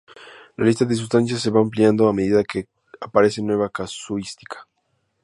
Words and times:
La 0.57 0.65
lista 0.65 0.83
de 0.83 0.95
sustancias 0.95 1.39
se 1.39 1.51
va 1.51 1.59
ampliando 1.59 2.07
a 2.09 2.13
medida 2.13 2.43
que 2.43 2.67
aparece 2.99 3.39
nueva 3.43 3.69
casuística. 3.69 4.67